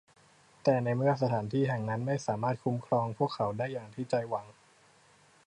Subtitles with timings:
[0.63, 4.45] แต่ในเมื่อสถานที่แห่งนั้นไม่สามารถคุ้มครองพวกเขาได้อย่างที่ใจหวัง